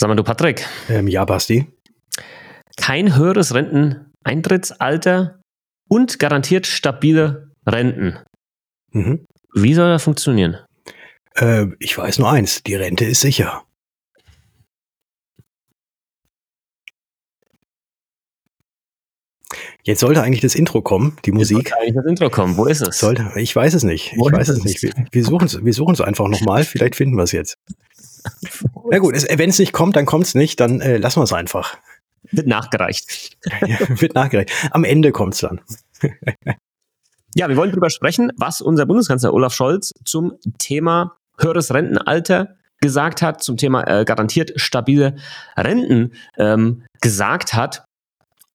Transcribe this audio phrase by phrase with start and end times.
[0.00, 0.64] Sag mal, du Patrick.
[0.88, 1.66] Ähm, ja, Basti.
[2.76, 5.40] Kein höheres Renteneintrittsalter
[5.88, 8.18] und garantiert stabile Renten.
[8.92, 9.26] Mhm.
[9.54, 10.58] Wie soll das funktionieren?
[11.34, 13.64] Äh, ich weiß nur eins, die Rente ist sicher.
[19.82, 21.58] Jetzt sollte eigentlich das Intro kommen, die Musik.
[21.58, 22.56] Jetzt eigentlich das Intro kommen.
[22.56, 22.98] Wo ist es?
[22.98, 24.12] Sollte, ich weiß es nicht.
[24.16, 24.82] Wo ich weiß es nicht.
[24.82, 26.64] Wir, wir suchen es wir suchen's einfach nochmal.
[26.64, 27.56] Vielleicht finden wir es jetzt.
[28.90, 30.60] Na gut, wenn es nicht kommt, dann kommt es nicht.
[30.60, 31.76] Dann äh, lassen wir es einfach.
[32.30, 33.36] Wird nachgereicht.
[33.66, 34.52] ja, wird nachgereicht.
[34.70, 35.60] Am Ende kommt es dann.
[37.34, 43.22] ja, wir wollen darüber sprechen, was unser Bundeskanzler Olaf Scholz zum Thema höheres Rentenalter gesagt
[43.22, 45.16] hat, zum Thema äh, garantiert stabile
[45.56, 47.84] Renten ähm, gesagt hat.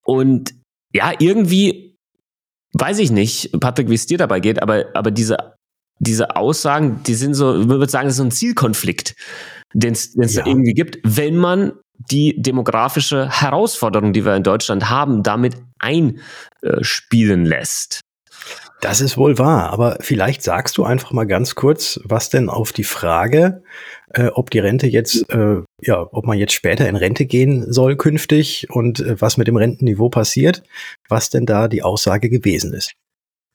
[0.06, 0.54] Und
[0.94, 1.94] ja, irgendwie
[2.74, 5.53] weiß ich nicht, Patrick, wie es dir dabei geht, aber, aber diese,
[6.00, 9.16] diese Aussagen, die sind so, man würde sagen, das ist so ein Zielkonflikt,
[9.74, 10.42] den es ja.
[10.42, 11.74] da irgendwie gibt, wenn man
[12.12, 18.02] die demografische Herausforderung, die wir in Deutschland haben, damit einspielen lässt.
[18.82, 22.74] Das ist wohl wahr, aber vielleicht sagst du einfach mal ganz kurz, was denn auf
[22.74, 23.64] die Frage,
[24.10, 27.96] äh, ob die Rente jetzt, äh, ja, ob man jetzt später in Rente gehen soll
[27.96, 30.64] künftig und äh, was mit dem Rentenniveau passiert,
[31.08, 32.92] was denn da die Aussage gewesen ist.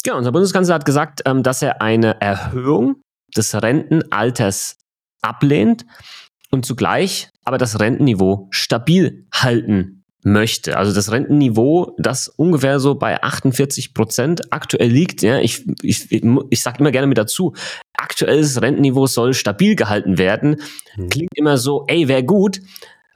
[0.07, 3.03] Ja, unser Bundeskanzler hat gesagt, ähm, dass er eine Erhöhung
[3.37, 4.77] des Rentenalters
[5.23, 5.85] ablehnt
[6.51, 10.77] und zugleich aber das Rentenniveau stabil halten möchte.
[10.77, 15.23] Also das Rentenniveau, das ungefähr so bei 48 Prozent aktuell liegt.
[15.23, 17.55] Ja, ich, ich, ich sage immer gerne mit dazu,
[17.97, 20.61] aktuelles Rentenniveau soll stabil gehalten werden.
[20.97, 21.09] Mhm.
[21.09, 22.61] Klingt immer so, ey, wäre gut.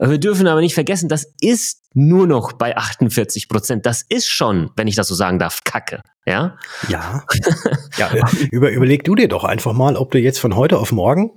[0.04, 3.86] Wir dürfen aber nicht vergessen, das ist nur noch bei 48 Prozent.
[3.86, 6.02] Das ist schon, wenn ich das so sagen darf, Kacke.
[6.26, 6.58] Ja.
[6.88, 7.24] Ja.
[7.96, 8.10] ja
[8.50, 11.30] über, überleg du dir doch einfach mal, ob du jetzt von heute auf morgen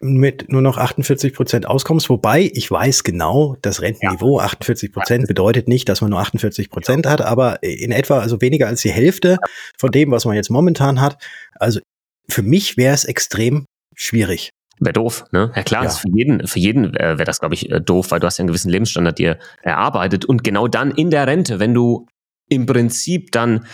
[0.00, 4.46] mit nur noch 48 Prozent auskommst, wobei ich weiß genau, das Rentenniveau ja.
[4.46, 8.66] 48 Prozent bedeutet nicht, dass man nur 48 Prozent hat, aber in etwa, also weniger
[8.66, 9.38] als die Hälfte
[9.78, 11.22] von dem, was man jetzt momentan hat.
[11.54, 11.80] Also
[12.28, 14.50] für mich wäre es extrem schwierig.
[14.80, 15.52] Wäre doof, ne?
[15.54, 15.90] Ja klar, ja.
[15.90, 18.42] für jeden, für jeden äh, wäre das, glaube ich, äh, doof, weil du hast ja
[18.42, 22.06] einen gewissen Lebensstandard dir erarbeitet und genau dann in der Rente, wenn du
[22.48, 23.66] im Prinzip dann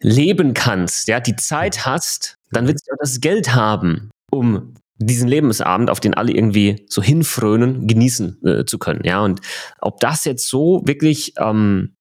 [0.00, 5.28] leben kannst, ja, die Zeit hast, dann willst du auch das Geld haben, um diesen
[5.28, 9.02] Lebensabend, auf den alle irgendwie so hinfrönen, genießen äh, zu können.
[9.04, 9.40] Ja, und
[9.80, 11.94] ob das jetzt so wirklich ähm,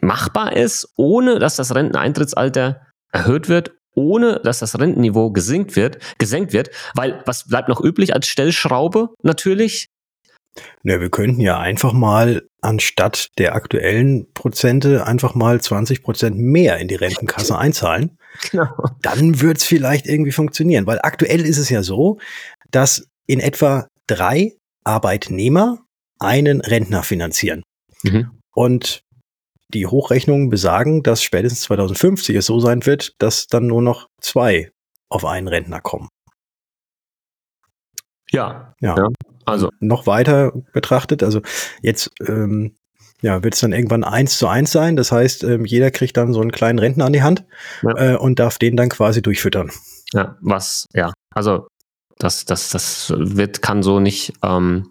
[0.00, 2.82] machbar ist, ohne dass das Renteneintrittsalter
[3.12, 8.14] erhöht wird, ohne dass das Rentenniveau gesenkt wird, gesenkt wird, weil was bleibt noch üblich
[8.14, 9.88] als Stellschraube natürlich?
[10.82, 16.78] Ne, wir könnten ja einfach mal anstatt der aktuellen Prozente einfach mal 20 Prozent mehr
[16.78, 18.18] in die Rentenkasse einzahlen.
[18.50, 18.68] Genau.
[19.02, 22.18] Dann wird es vielleicht irgendwie funktionieren, weil aktuell ist es ja so,
[22.70, 24.52] dass in etwa drei
[24.84, 25.78] Arbeitnehmer
[26.18, 27.62] einen Rentner finanzieren.
[28.02, 28.30] Mhm.
[28.54, 29.02] Und
[29.72, 34.70] die Hochrechnungen besagen, dass spätestens 2050 es so sein wird, dass dann nur noch zwei
[35.08, 36.08] auf einen Rentner kommen.
[38.30, 38.96] Ja, ja.
[38.96, 39.08] ja.
[39.44, 41.40] Also noch weiter betrachtet, also
[41.80, 42.76] jetzt ähm,
[43.22, 44.96] ja, wird es dann irgendwann eins zu eins sein.
[44.96, 47.44] Das heißt, ähm, jeder kriegt dann so einen kleinen Rentner an die Hand
[47.82, 48.14] ja.
[48.14, 49.70] äh, und darf den dann quasi durchfüttern.
[50.12, 51.68] Ja, was, ja, also
[52.18, 54.88] das, das, das wird, kann so nicht, ähm,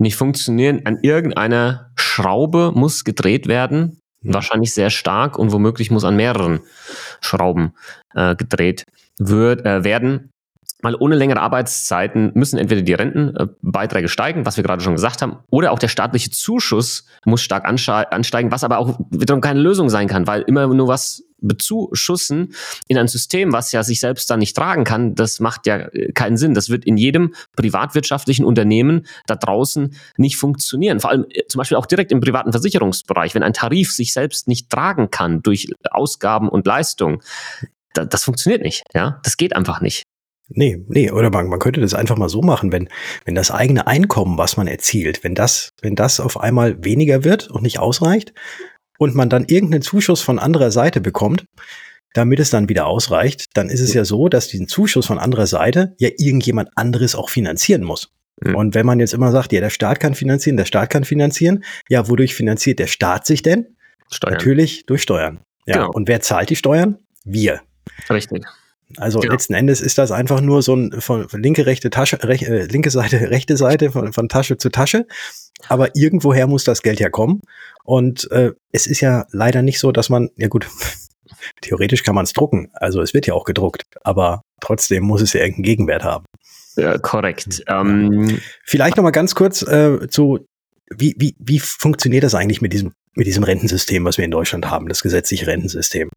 [0.00, 0.82] nicht funktionieren.
[0.84, 6.60] An irgendeiner Schraube muss gedreht werden, wahrscheinlich sehr stark und womöglich muss an mehreren
[7.20, 7.74] Schrauben
[8.14, 8.84] äh, gedreht
[9.18, 10.30] wird, äh, werden.
[10.82, 15.38] Weil ohne längere Arbeitszeiten müssen entweder die Rentenbeiträge steigen, was wir gerade schon gesagt haben,
[15.50, 20.08] oder auch der staatliche Zuschuss muss stark ansteigen, was aber auch wiederum keine Lösung sein
[20.08, 22.54] kann, weil immer nur was bezuschussen
[22.88, 26.12] in ein System, was ja sich selbst dann nicht tragen kann, das macht ja äh,
[26.12, 26.54] keinen Sinn.
[26.54, 31.00] Das wird in jedem privatwirtschaftlichen Unternehmen da draußen nicht funktionieren.
[31.00, 34.48] Vor allem äh, zum Beispiel auch direkt im privaten Versicherungsbereich, wenn ein Tarif sich selbst
[34.48, 37.20] nicht tragen kann durch Ausgaben und Leistungen,
[37.94, 38.84] das funktioniert nicht.
[38.94, 40.04] Ja, das geht einfach nicht.
[40.52, 42.88] Nee, nee, oder man, man könnte das einfach mal so machen, wenn,
[43.24, 47.48] wenn das eigene Einkommen, was man erzielt, wenn das, wenn das auf einmal weniger wird
[47.48, 48.34] und nicht ausreicht
[48.98, 51.44] und man dann irgendeinen Zuschuss von anderer Seite bekommt,
[52.14, 55.46] damit es dann wieder ausreicht, dann ist es ja so, dass diesen Zuschuss von anderer
[55.46, 58.12] Seite ja irgendjemand anderes auch finanzieren muss.
[58.42, 58.56] Mhm.
[58.56, 61.62] Und wenn man jetzt immer sagt, ja, der Staat kann finanzieren, der Staat kann finanzieren,
[61.88, 63.76] ja, wodurch finanziert der Staat sich denn?
[64.10, 64.34] Steuern.
[64.34, 65.40] Natürlich durch Steuern.
[65.66, 65.90] Ja, genau.
[65.92, 66.98] und wer zahlt die Steuern?
[67.24, 67.60] Wir.
[68.08, 68.44] Richtig.
[68.96, 69.30] Also ja.
[69.30, 72.90] letzten Endes ist das einfach nur so ein von linke, rechte Tasche, rech, äh, linke
[72.90, 75.06] Seite, rechte Seite, von, von Tasche zu Tasche.
[75.68, 77.42] Aber irgendwoher muss das Geld ja kommen.
[77.84, 80.66] Und äh, es ist ja leider nicht so, dass man, ja gut,
[81.60, 82.70] theoretisch kann man es drucken.
[82.72, 86.24] Also es wird ja auch gedruckt, aber trotzdem muss es ja irgendeinen Gegenwert haben.
[86.76, 87.62] Ja, korrekt.
[87.66, 90.46] Ähm, Vielleicht noch mal ganz kurz äh, zu,
[90.94, 94.70] wie, wie, wie funktioniert das eigentlich mit diesem, mit diesem Rentensystem, was wir in Deutschland
[94.70, 96.08] haben, das gesetzliche Rentensystem?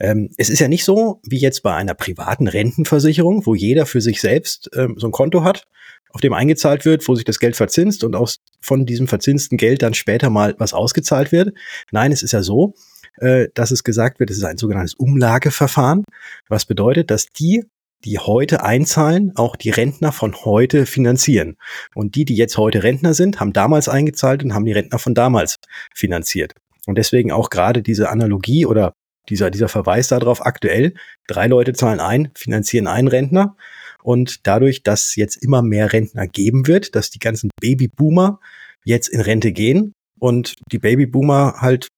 [0.00, 4.00] Ähm, es ist ja nicht so wie jetzt bei einer privaten Rentenversicherung, wo jeder für
[4.00, 5.64] sich selbst ähm, so ein Konto hat,
[6.10, 9.82] auf dem eingezahlt wird, wo sich das Geld verzinst und aus, von diesem verzinsten Geld
[9.82, 11.56] dann später mal was ausgezahlt wird.
[11.90, 12.74] Nein, es ist ja so,
[13.18, 16.04] äh, dass es gesagt wird, es ist ein sogenanntes Umlageverfahren,
[16.48, 17.64] was bedeutet, dass die
[18.04, 21.56] die heute einzahlen, auch die Rentner von heute finanzieren.
[21.94, 25.14] Und die, die jetzt heute Rentner sind, haben damals eingezahlt und haben die Rentner von
[25.14, 25.56] damals
[25.94, 26.54] finanziert.
[26.86, 28.92] Und deswegen auch gerade diese Analogie oder
[29.28, 30.94] dieser, dieser Verweis darauf aktuell,
[31.26, 33.56] drei Leute zahlen ein, finanzieren einen Rentner.
[34.02, 38.38] Und dadurch, dass jetzt immer mehr Rentner geben wird, dass die ganzen Babyboomer
[38.84, 41.88] jetzt in Rente gehen und die Babyboomer halt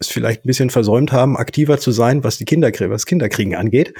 [0.00, 3.94] es vielleicht ein bisschen versäumt haben, aktiver zu sein, was die Kinder, was Kinderkriegen angeht,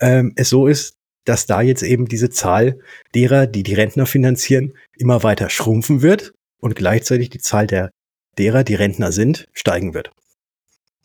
[0.00, 2.78] ähm, es so ist, dass da jetzt eben diese Zahl
[3.14, 7.90] derer, die die Rentner finanzieren, immer weiter schrumpfen wird und gleichzeitig die Zahl der
[8.38, 10.10] derer, die Rentner sind, steigen wird.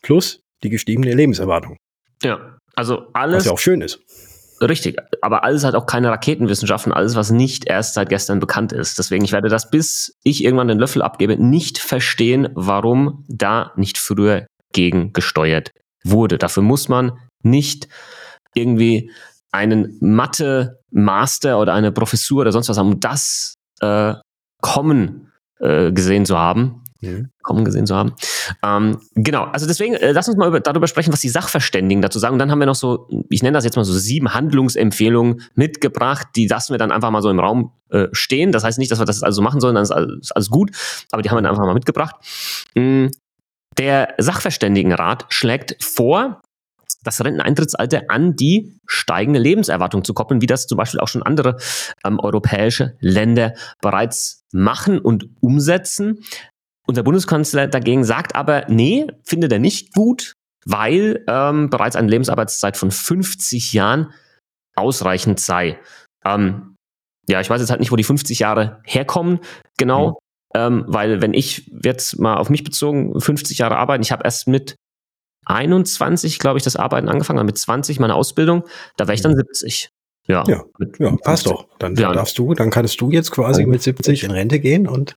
[0.02, 1.76] Plus die gestiegene Lebenserwartung.
[2.22, 3.38] Ja, also alles.
[3.38, 4.00] Was ja auch schön ist.
[4.60, 8.96] Richtig, aber alles hat auch keine Raketenwissenschaften, alles, was nicht erst seit gestern bekannt ist.
[8.96, 13.98] Deswegen, ich werde das, bis ich irgendwann den Löffel abgebe, nicht verstehen, warum da nicht
[13.98, 15.72] früher gegen gesteuert
[16.04, 16.38] wurde.
[16.38, 17.88] Dafür muss man nicht
[18.54, 19.10] irgendwie
[19.52, 24.14] einen Mathe-Master oder eine Professur oder sonst was haben, um das äh,
[24.60, 26.82] kommen äh, gesehen zu haben.
[27.02, 27.30] Mhm.
[27.42, 28.14] Kommen gesehen zu haben.
[28.64, 32.20] Ähm, genau, also deswegen, äh, lass uns mal über, darüber sprechen, was die Sachverständigen dazu
[32.20, 32.34] sagen.
[32.34, 36.28] Und dann haben wir noch so, ich nenne das jetzt mal so sieben Handlungsempfehlungen mitgebracht,
[36.36, 38.52] die lassen wir dann einfach mal so im Raum äh, stehen.
[38.52, 40.70] Das heißt nicht, dass wir das also machen sollen, dann ist alles, alles gut,
[41.10, 42.14] aber die haben wir dann einfach mal mitgebracht.
[42.76, 43.10] Mhm.
[43.78, 46.40] Der Sachverständigenrat schlägt vor,
[47.02, 51.56] das Renteneintrittsalter an die steigende Lebenserwartung zu koppeln, wie das zum Beispiel auch schon andere
[52.04, 56.24] ähm, europäische Länder bereits machen und umsetzen.
[56.86, 60.34] Unser Bundeskanzler dagegen sagt aber, nee, findet er nicht gut,
[60.64, 64.12] weil ähm, bereits eine Lebensarbeitszeit von 50 Jahren
[64.74, 65.78] ausreichend sei.
[66.24, 66.76] Ähm,
[67.28, 69.40] ja, ich weiß jetzt halt nicht, wo die 50 Jahre herkommen,
[69.78, 70.10] genau.
[70.10, 70.14] Mhm.
[70.54, 74.48] Ähm, weil wenn ich jetzt mal auf mich bezogen 50 Jahre arbeiten, ich habe erst
[74.48, 74.76] mit
[75.44, 78.64] 21, glaube ich, das Arbeiten angefangen, mit 20 meine Ausbildung,
[78.96, 79.90] da wäre ich dann 70.
[80.28, 80.62] Ja, ja,
[80.98, 81.66] ja passt doch.
[81.78, 82.12] Dann ja.
[82.12, 85.16] darfst du, dann kannst du jetzt quasi mit 70 in Rente gehen und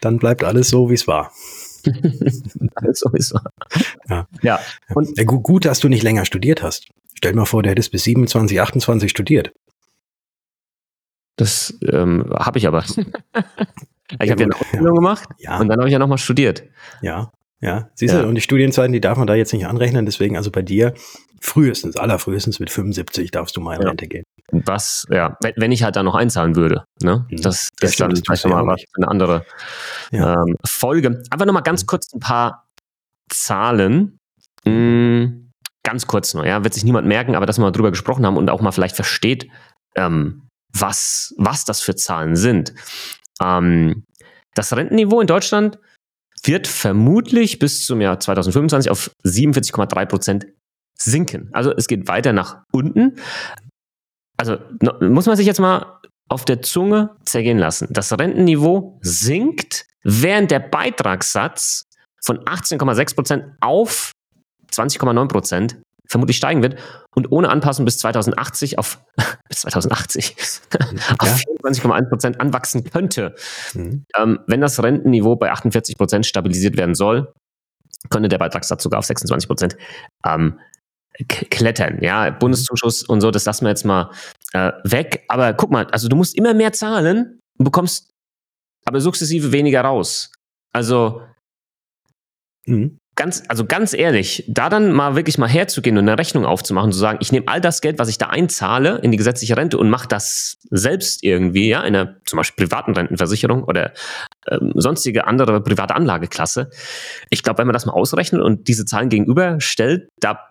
[0.00, 1.32] dann bleibt alles so, wie es war.
[2.74, 3.52] alles so, wie es war.
[4.08, 4.26] Ja.
[4.42, 4.60] ja.
[4.94, 6.88] Und ja, gut, gut, dass du nicht länger studiert hast.
[7.14, 9.52] Stell dir mal vor, du hättest bis 27, 28 studiert.
[11.36, 12.84] Das ähm, habe ich aber.
[14.20, 15.28] ich habe ja eine Ausbildung gemacht
[15.58, 16.64] und dann habe ich ja nochmal studiert.
[17.02, 17.30] Ja.
[17.62, 20.50] Ja, siehst du, und die Studienzeiten, die darf man da jetzt nicht anrechnen, deswegen also
[20.50, 20.94] bei dir
[21.42, 23.88] frühestens, allerfrühestens mit 75 darfst du mal in ja.
[23.88, 24.24] Rente gehen.
[24.52, 27.26] Was, ja, wenn ich halt da noch einzahlen würde, ne?
[27.30, 27.42] Mhm.
[27.42, 29.44] Das, das, ist dann vielleicht nochmal was eine andere
[30.10, 30.34] ja.
[30.34, 31.22] ähm, Folge.
[31.30, 32.66] Aber nochmal ganz kurz ein paar
[33.28, 34.18] Zahlen.
[34.64, 35.50] Mhm.
[35.82, 38.36] Ganz kurz nur, ja, wird sich niemand merken, aber dass wir mal drüber gesprochen haben
[38.36, 39.48] und auch mal vielleicht versteht,
[39.96, 42.74] ähm, was, was das für Zahlen sind.
[43.42, 44.04] Ähm,
[44.54, 45.78] das Rentenniveau in Deutschland
[46.44, 50.46] wird vermutlich bis zum Jahr 2025 auf 47,3 Prozent
[50.94, 51.48] sinken.
[51.52, 53.16] Also es geht weiter nach unten.
[54.36, 54.58] Also
[55.00, 57.88] muss man sich jetzt mal auf der Zunge zergehen lassen.
[57.90, 61.84] Das Rentenniveau sinkt, während der Beitragssatz
[62.22, 64.12] von 18,6 Prozent auf
[64.72, 66.76] 20,9 Prozent vermutlich steigen wird
[67.14, 69.02] und ohne Anpassung bis 2080 auf
[69.48, 70.36] bis 2080
[71.18, 73.34] auf 24,1 Prozent anwachsen könnte.
[73.74, 74.04] Mhm.
[74.16, 77.32] Ähm, wenn das Rentenniveau bei 48 Prozent stabilisiert werden soll,
[78.10, 79.76] könnte der Beitragssatz sogar auf 26 Prozent
[80.26, 80.58] ähm,
[81.28, 82.02] klettern.
[82.02, 84.10] Ja, Bundeszuschuss und so, das lassen wir jetzt mal
[84.52, 85.24] äh, weg.
[85.28, 88.10] Aber guck mal, also du musst immer mehr zahlen und bekommst
[88.84, 90.32] aber sukzessive weniger raus.
[90.72, 91.22] Also
[92.66, 96.90] mhm ganz, also ganz ehrlich, da dann mal wirklich mal herzugehen und eine Rechnung aufzumachen,
[96.90, 99.76] zu sagen, ich nehme all das Geld, was ich da einzahle in die gesetzliche Rente
[99.76, 103.92] und mache das selbst irgendwie, ja, in einer zum Beispiel privaten Rentenversicherung oder
[104.48, 106.70] ähm, sonstige andere private Anlageklasse.
[107.28, 110.48] Ich glaube, wenn man das mal ausrechnet und diese Zahlen gegenüberstellt, da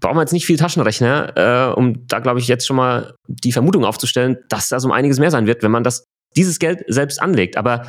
[0.00, 3.50] brauchen wir jetzt nicht viel Taschenrechner, äh, um da, glaube ich, jetzt schon mal die
[3.50, 6.04] Vermutung aufzustellen, dass das um einiges mehr sein wird, wenn man das
[6.36, 7.56] dieses Geld selbst anlegt.
[7.56, 7.82] Aber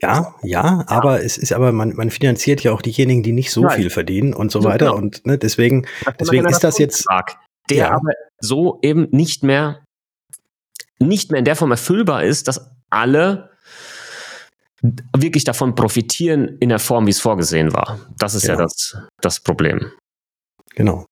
[0.00, 3.62] ja, ja, aber es ist aber, man, man finanziert ja auch diejenigen, die nicht so
[3.62, 3.76] Nein.
[3.76, 4.86] viel verdienen und so weiter.
[4.86, 4.96] Genau.
[4.96, 5.86] Und ne, deswegen,
[6.20, 7.06] deswegen ist das jetzt.
[7.70, 7.90] Der ja.
[7.90, 9.84] aber so eben nicht mehr,
[10.98, 13.50] nicht mehr in der Form erfüllbar ist, dass alle
[15.16, 17.98] wirklich davon profitieren in der Form, wie es vorgesehen war.
[18.16, 18.58] Das ist genau.
[18.58, 19.92] ja das, das Problem.
[20.74, 21.04] Genau.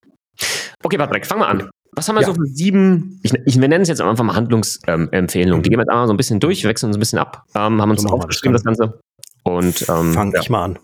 [0.82, 1.70] Okay, Patrick, fangen wir an.
[1.92, 2.26] Was haben wir ja.
[2.26, 5.58] so für sieben, ich, ich wir nennen es jetzt einfach mal Handlungsempfehlungen.
[5.58, 7.44] Ähm, Die gehen wir jetzt einmal so ein bisschen durch, wechseln uns ein bisschen ab,
[7.54, 9.00] ähm, haben uns so aufgeschrieben, das, das Ganze.
[9.44, 10.40] Und ähm, fange ja.
[10.40, 10.78] ich mal an.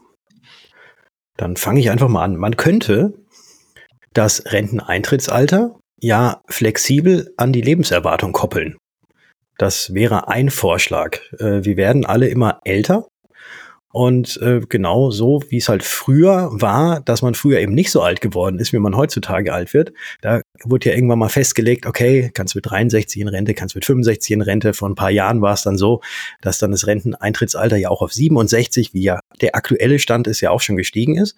[1.37, 2.37] Dann fange ich einfach mal an.
[2.37, 3.15] Man könnte
[4.13, 8.77] das Renteneintrittsalter ja flexibel an die Lebenserwartung koppeln.
[9.59, 11.19] Das wäre ein Vorschlag.
[11.39, 13.09] Äh, wir werden alle immer älter
[13.93, 18.01] und äh, genau so, wie es halt früher war, dass man früher eben nicht so
[18.01, 19.93] alt geworden ist, wie man heutzutage alt wird.
[20.23, 24.31] Da wurde ja irgendwann mal festgelegt, okay, kannst mit 63 in Rente, kannst mit 65
[24.31, 24.73] in Rente.
[24.73, 26.01] Vor ein paar Jahren war es dann so,
[26.41, 30.51] dass dann das Renteneintrittsalter ja auch auf 67, wie ja der aktuelle Stand ist, ja
[30.51, 31.37] auch schon gestiegen ist.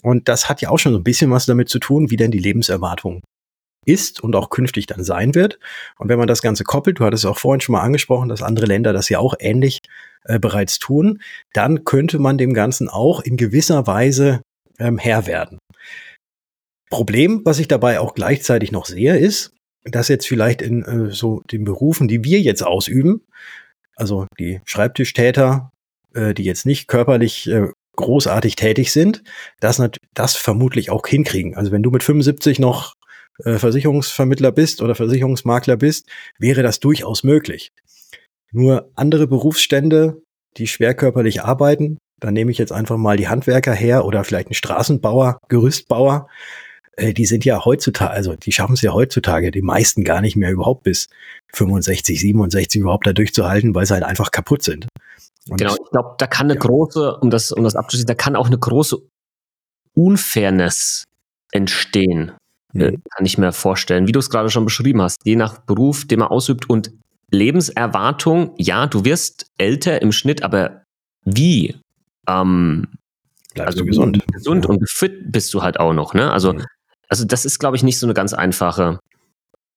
[0.00, 2.30] Und das hat ja auch schon so ein bisschen was damit zu tun, wie denn
[2.30, 3.22] die Lebenserwartung
[3.84, 5.58] ist und auch künftig dann sein wird.
[5.98, 8.66] Und wenn man das Ganze koppelt, du hattest auch vorhin schon mal angesprochen, dass andere
[8.66, 9.80] Länder das ja auch ähnlich
[10.28, 11.20] äh, bereits tun,
[11.52, 14.42] dann könnte man dem Ganzen auch in gewisser Weise
[14.78, 15.58] ähm, Herr werden.
[16.90, 19.52] Problem, was ich dabei auch gleichzeitig noch sehe, ist,
[19.84, 23.22] dass jetzt vielleicht in äh, so den Berufen, die wir jetzt ausüben,
[23.96, 25.70] also die Schreibtischtäter,
[26.14, 29.22] äh, die jetzt nicht körperlich äh, großartig tätig sind,
[29.60, 29.82] das,
[30.14, 31.56] das vermutlich auch hinkriegen.
[31.56, 32.94] Also wenn du mit 75 noch
[33.44, 36.08] äh, Versicherungsvermittler bist oder Versicherungsmakler bist,
[36.38, 37.70] wäre das durchaus möglich.
[38.52, 40.22] Nur andere Berufsstände,
[40.56, 44.54] die schwerkörperlich arbeiten, da nehme ich jetzt einfach mal die Handwerker her oder vielleicht einen
[44.54, 46.28] Straßenbauer, Gerüstbauer,
[46.96, 50.36] äh, die sind ja heutzutage, also die schaffen es ja heutzutage, die meisten gar nicht
[50.36, 51.08] mehr überhaupt bis
[51.54, 54.88] 65, 67 überhaupt da durchzuhalten, weil sie halt einfach kaputt sind.
[55.48, 56.60] Und genau, ich glaube, da kann eine ja.
[56.60, 58.98] große, um das, um das abzuschließen, da kann auch eine große
[59.94, 61.04] Unfairness
[61.52, 62.32] entstehen.
[62.72, 63.02] Mhm.
[63.16, 66.18] Kann ich mir vorstellen, wie du es gerade schon beschrieben hast, je nach Beruf, den
[66.18, 66.92] man ausübt und
[67.30, 70.82] Lebenserwartung, ja, du wirst älter im Schnitt, aber
[71.24, 71.76] wie?
[72.28, 72.88] Ähm,
[73.54, 74.24] Bleibst also du gesund.
[74.32, 74.70] Gesund ja.
[74.70, 76.32] und fit bist du halt auch noch, ne?
[76.32, 76.64] Also, mhm.
[77.08, 79.00] also das ist, glaube ich, nicht so eine ganz einfache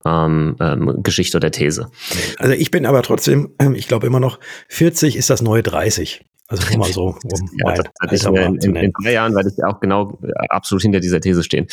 [0.06, 1.90] ähm, ähm, Geschichte oder These.
[2.38, 4.40] Also ich bin aber trotzdem, ähm, ich glaube immer noch,
[4.70, 6.26] 40 ist das neue 30.
[6.48, 9.64] Also nur mal so, um ja, das, das in, in, in, drei Jahren werde ich
[9.64, 11.68] auch genau äh, absolut hinter dieser These stehen.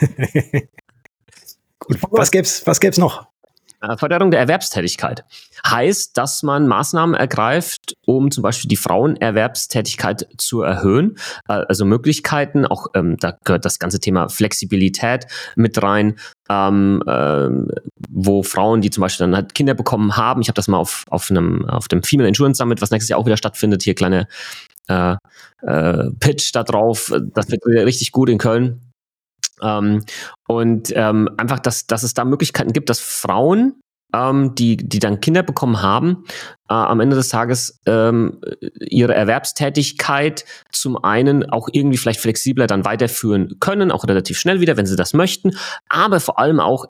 [1.78, 3.26] Gut, was gäb's, was gäb's noch?
[3.84, 5.24] Äh, Förderung der Erwerbstätigkeit
[5.66, 11.16] heißt, dass man Maßnahmen ergreift, um zum Beispiel die Frauenerwerbstätigkeit zu erhöhen.
[11.48, 15.26] Äh, also Möglichkeiten, auch ähm, da gehört das ganze Thema Flexibilität
[15.56, 16.16] mit rein,
[16.48, 17.68] ähm, ähm,
[18.08, 21.04] wo Frauen, die zum Beispiel dann halt Kinder bekommen haben, ich habe das mal auf,
[21.08, 24.28] auf, einem, auf dem Female Insurance Summit, was nächstes Jahr auch wieder stattfindet, hier kleine
[24.88, 25.16] äh,
[25.62, 28.80] äh, Pitch da drauf, das wird richtig gut in Köln.
[29.62, 30.04] Ähm,
[30.46, 33.80] und ähm, einfach, dass, dass es da Möglichkeiten gibt, dass Frauen,
[34.14, 36.24] ähm, die, die dann Kinder bekommen haben,
[36.68, 38.40] äh, am Ende des Tages ähm,
[38.80, 44.76] ihre Erwerbstätigkeit zum einen auch irgendwie vielleicht flexibler dann weiterführen können, auch relativ schnell wieder,
[44.76, 45.56] wenn sie das möchten,
[45.88, 46.86] aber vor allem auch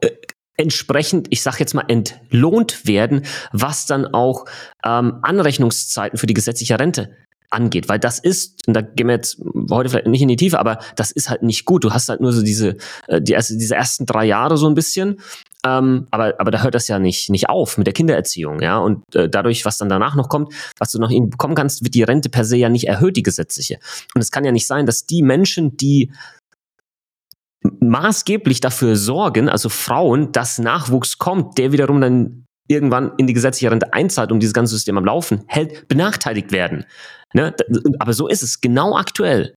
[0.00, 0.10] äh,
[0.56, 4.44] entsprechend, ich sage jetzt mal, entlohnt werden, was dann auch
[4.84, 7.16] ähm, Anrechnungszeiten für die gesetzliche Rente
[7.50, 9.40] angeht, weil das ist, und da gehen wir jetzt
[9.70, 11.84] heute vielleicht nicht in die Tiefe, aber das ist halt nicht gut.
[11.84, 12.76] Du hast halt nur so diese,
[13.06, 15.20] äh, die erste, diese ersten drei Jahre so ein bisschen,
[15.64, 18.78] ähm, aber, aber da hört das ja nicht, nicht auf mit der Kindererziehung, ja.
[18.78, 21.94] Und äh, dadurch, was dann danach noch kommt, was du noch irgendwie bekommen kannst, wird
[21.94, 23.78] die Rente per se ja nicht erhöht, die gesetzliche.
[24.14, 26.12] Und es kann ja nicht sein, dass die Menschen, die
[27.80, 33.70] maßgeblich dafür sorgen, also Frauen, dass Nachwuchs kommt, der wiederum dann irgendwann in die gesetzliche
[33.70, 36.84] Rente einzahlt, um dieses ganze System am Laufen hält, benachteiligt werden.
[37.34, 37.54] Ne?
[37.98, 39.54] Aber so ist es genau aktuell.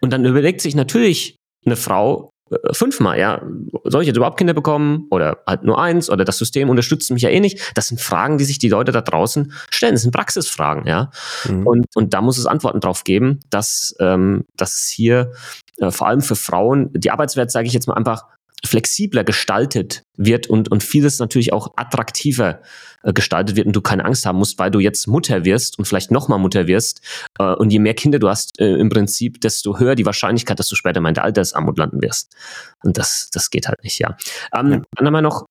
[0.00, 3.42] Und dann überlegt sich natürlich eine Frau äh, fünfmal, ja,
[3.84, 7.22] soll ich jetzt überhaupt Kinder bekommen oder halt nur eins oder das System unterstützt mich
[7.22, 7.72] ja eh nicht.
[7.74, 9.94] Das sind Fragen, die sich die Leute da draußen stellen.
[9.94, 11.10] Das sind Praxisfragen, ja.
[11.48, 11.66] Mhm.
[11.66, 15.32] Und, und da muss es Antworten drauf geben, dass, ähm, dass es hier
[15.78, 18.24] äh, vor allem für Frauen die Arbeitswelt, sage ich jetzt mal einfach,
[18.66, 22.60] flexibler gestaltet wird und, und vieles natürlich auch attraktiver
[23.02, 25.86] äh, gestaltet wird und du keine Angst haben musst, weil du jetzt Mutter wirst und
[25.86, 27.00] vielleicht nochmal Mutter wirst.
[27.38, 30.68] Äh, und je mehr Kinder du hast äh, im Prinzip, desto höher die Wahrscheinlichkeit, dass
[30.68, 32.34] du später mal in der Altersarmut landen wirst.
[32.82, 34.16] Und das, das geht halt nicht, ja.
[34.54, 34.82] Ähm, ja.
[34.96, 35.46] Dann haben wir noch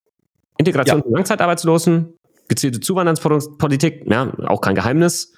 [0.58, 1.04] Integration ja.
[1.04, 2.14] von Langzeitarbeitslosen,
[2.48, 5.34] gezielte Zuwanderungspolitik, ja, auch kein Geheimnis,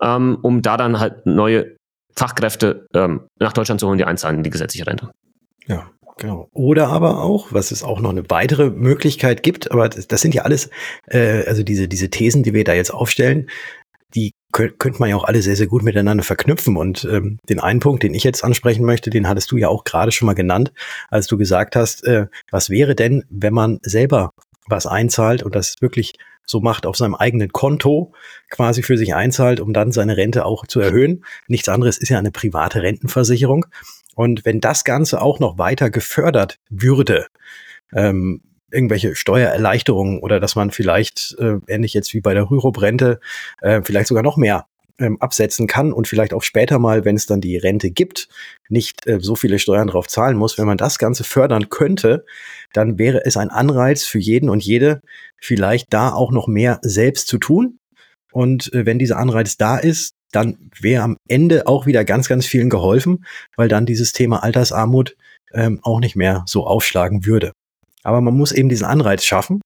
[0.00, 1.76] ähm, um da dann halt neue
[2.16, 5.10] Fachkräfte ähm, nach Deutschland zu holen, die einzahlen in die gesetzliche Rente.
[5.66, 5.90] Ja,
[6.20, 6.50] Genau.
[6.52, 10.34] Oder aber auch, was es auch noch eine weitere Möglichkeit gibt, aber das, das sind
[10.34, 10.68] ja alles,
[11.06, 13.48] äh, also diese, diese Thesen, die wir da jetzt aufstellen,
[14.14, 16.76] die könnte man ja auch alle sehr, sehr gut miteinander verknüpfen.
[16.76, 19.84] Und ähm, den einen Punkt, den ich jetzt ansprechen möchte, den hattest du ja auch
[19.84, 20.72] gerade schon mal genannt,
[21.08, 24.34] als du gesagt hast, äh, was wäre denn, wenn man selber
[24.68, 28.12] was einzahlt und das wirklich so macht, auf seinem eigenen Konto
[28.50, 31.24] quasi für sich einzahlt, um dann seine Rente auch zu erhöhen.
[31.46, 33.66] Nichts anderes ist ja eine private Rentenversicherung.
[34.14, 37.26] Und wenn das Ganze auch noch weiter gefördert würde,
[37.94, 43.20] ähm, irgendwelche Steuererleichterungen oder dass man vielleicht, äh, ähnlich jetzt wie bei der Rürup-Rente,
[43.62, 44.66] äh, vielleicht sogar noch mehr
[44.98, 48.28] ähm, absetzen kann und vielleicht auch später mal, wenn es dann die Rente gibt,
[48.68, 50.58] nicht äh, so viele Steuern drauf zahlen muss.
[50.58, 52.24] Wenn man das Ganze fördern könnte,
[52.72, 55.00] dann wäre es ein Anreiz für jeden und jede,
[55.38, 57.78] vielleicht da auch noch mehr selbst zu tun.
[58.30, 62.46] Und äh, wenn dieser Anreiz da ist, dann wäre am Ende auch wieder ganz, ganz
[62.46, 63.24] vielen geholfen,
[63.56, 65.16] weil dann dieses Thema Altersarmut
[65.52, 67.52] ähm, auch nicht mehr so aufschlagen würde.
[68.02, 69.60] Aber man muss eben diesen Anreiz schaffen,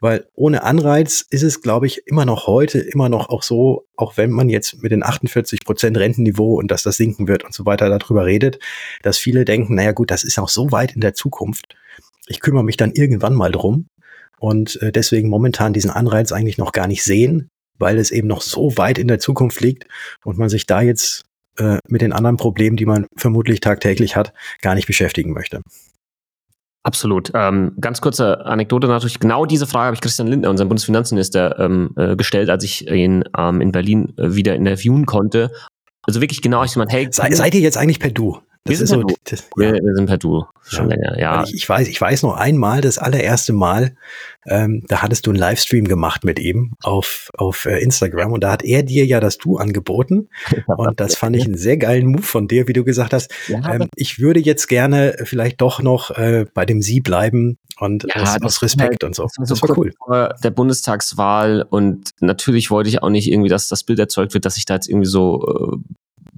[0.00, 4.16] weil ohne Anreiz ist es, glaube ich, immer noch heute, immer noch auch so, auch
[4.16, 7.64] wenn man jetzt mit den 48 Prozent Rentenniveau und dass das sinken wird und so
[7.64, 8.58] weiter darüber redet,
[9.02, 11.74] dass viele denken, naja gut, das ist auch so weit in der Zukunft.
[12.26, 13.86] Ich kümmere mich dann irgendwann mal drum
[14.38, 18.42] und äh, deswegen momentan diesen Anreiz eigentlich noch gar nicht sehen, weil es eben noch
[18.42, 19.86] so weit in der Zukunft liegt
[20.24, 21.24] und man sich da jetzt
[21.58, 25.60] äh, mit den anderen Problemen, die man vermutlich tagtäglich hat, gar nicht beschäftigen möchte.
[26.82, 27.30] Absolut.
[27.34, 29.18] Ähm, ganz kurze Anekdote natürlich.
[29.18, 33.24] Genau diese Frage habe ich Christian Lindner, unserem Bundesfinanzminister, ähm, äh, gestellt, als ich ihn
[33.36, 35.50] ähm, in Berlin äh, wieder interviewen konnte.
[36.02, 37.08] Also wirklich genau, ich meine, hey.
[37.10, 38.38] Sei, seid ihr jetzt eigentlich per Du?
[38.66, 40.96] Das wir, sind so, das, wir, wir, sind per Du schon ja.
[40.96, 41.44] länger, ja.
[41.44, 43.94] Ich, ich, weiß, ich weiß noch einmal, das allererste Mal,
[44.46, 48.52] ähm, da hattest du einen Livestream gemacht mit ihm auf, auf äh, Instagram und da
[48.52, 50.30] hat er dir ja das Du angeboten
[50.66, 53.30] und das fand ich einen sehr geilen Move von dir, wie du gesagt hast.
[53.48, 58.06] Ja, ähm, ich würde jetzt gerne vielleicht doch noch äh, bei dem Sie bleiben und
[58.14, 59.24] ja, aus, aus Respekt halt, und so.
[59.24, 59.92] Das war, so das war cool.
[60.42, 64.56] Der Bundestagswahl und natürlich wollte ich auch nicht irgendwie, dass das Bild erzeugt wird, dass
[64.56, 65.94] ich da jetzt irgendwie so äh,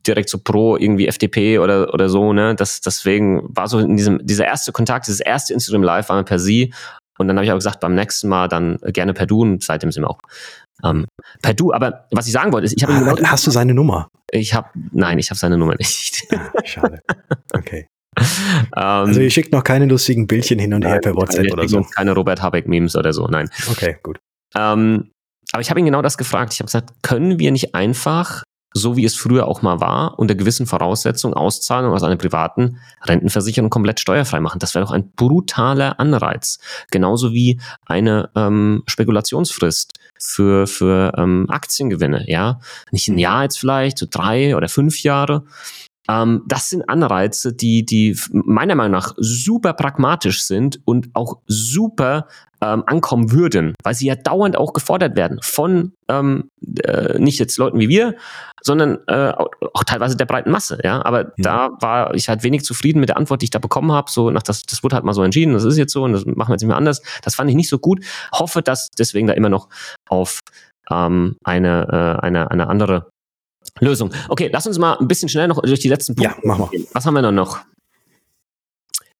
[0.06, 2.54] direkt so pro irgendwie FDP oder, oder so, ne?
[2.54, 6.38] Das, deswegen war so in diesem, dieser erste Kontakt, dieses erste Instagram Live war per
[6.38, 6.72] Sie.
[7.18, 9.90] Und dann habe ich auch gesagt, beim nächsten Mal dann gerne per Du und seitdem
[9.90, 10.20] sind wir auch
[10.84, 11.06] ähm,
[11.42, 11.72] per Du.
[11.72, 14.08] Aber was ich sagen wollte, ist, ich habe ah, Hast du seine Nummer?
[14.30, 16.26] Ich habe, nein, ich habe seine Nummer nicht.
[16.32, 17.00] Ah, schade.
[17.52, 17.86] Okay.
[18.72, 21.82] also ihr schickt noch keine lustigen Bildchen hin und her per WhatsApp oder so.
[21.82, 23.50] Keine Robert Habeck-Memes oder so, nein.
[23.70, 24.18] Okay, gut.
[24.54, 25.10] Ähm,
[25.52, 26.54] aber ich habe ihn genau das gefragt.
[26.54, 28.42] Ich habe gesagt, können wir nicht einfach
[28.78, 33.70] so wie es früher auch mal war, unter gewissen Voraussetzungen Auszahlung aus einer privaten Rentenversicherung
[33.70, 34.58] komplett steuerfrei machen.
[34.58, 36.58] Das wäre doch ein brutaler Anreiz.
[36.90, 42.60] Genauso wie eine ähm, Spekulationsfrist für, für ähm, Aktiengewinne, ja.
[42.90, 45.44] Nicht ein Jahr jetzt vielleicht, so drei oder fünf Jahre.
[46.08, 52.26] Ähm, das sind Anreize, die, die meiner Meinung nach super pragmatisch sind und auch super
[52.62, 56.50] ähm, ankommen würden, weil sie ja dauernd auch gefordert werden von ähm,
[56.84, 58.16] äh, nicht jetzt Leuten wie wir,
[58.62, 59.32] sondern äh,
[59.74, 60.78] auch teilweise der breiten Masse.
[60.82, 61.42] Ja, aber mhm.
[61.42, 64.10] da war ich halt wenig zufrieden mit der Antwort, die ich da bekommen habe.
[64.10, 66.24] So nach das, das wurde halt mal so entschieden, das ist jetzt so und das
[66.24, 67.02] machen wir jetzt nicht mehr anders.
[67.22, 68.04] Das fand ich nicht so gut.
[68.32, 69.68] Hoffe, dass deswegen da immer noch
[70.08, 70.40] auf
[70.90, 73.10] ähm, eine, äh, eine, eine andere
[73.80, 74.12] Lösung.
[74.28, 76.34] Okay, lass uns mal ein bisschen schnell noch durch die letzten Punkte.
[76.36, 76.80] Ja, machen wir.
[76.92, 77.32] Was haben wir noch?
[77.32, 77.60] noch?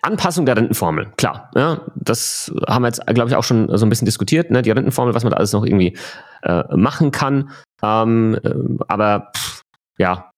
[0.03, 1.51] Anpassung der Rentenformel, klar.
[1.57, 4.71] Ja, das haben wir jetzt, glaube ich, auch schon so ein bisschen diskutiert, ne, die
[4.71, 5.97] Rentenformel, was man da alles noch irgendwie
[6.43, 7.51] äh, machen kann.
[7.83, 8.55] Ähm, äh,
[8.87, 9.63] aber pff,
[9.99, 10.31] ja,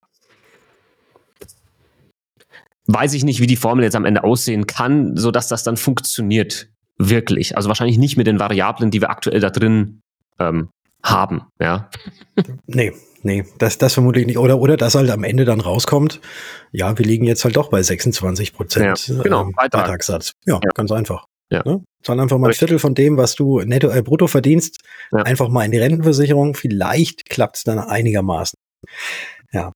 [2.86, 5.76] weiß ich nicht, wie die Formel jetzt am Ende aussehen kann, so dass das dann
[5.76, 6.68] funktioniert.
[6.96, 7.56] Wirklich.
[7.56, 10.00] Also wahrscheinlich nicht mit den Variablen, die wir aktuell da drin
[10.40, 10.70] ähm,
[11.02, 11.90] haben, ja.
[12.66, 14.38] Nee, nee, das, das vermutlich nicht.
[14.38, 16.20] Oder, oder dass halt am Ende dann rauskommt,
[16.72, 20.32] ja, wir liegen jetzt halt doch bei 26 Prozent ja, genau, ähm, Beitragssatz.
[20.44, 21.26] Ja, ja, ganz einfach.
[21.50, 21.62] Ja.
[21.64, 21.82] Ne?
[22.04, 24.78] Sondern einfach mal ein Viertel von dem, was du netto, äh, brutto verdienst,
[25.12, 25.22] ja.
[25.22, 26.54] einfach mal in die Rentenversicherung.
[26.54, 28.58] Vielleicht klappt es dann einigermaßen.
[29.52, 29.72] Ja.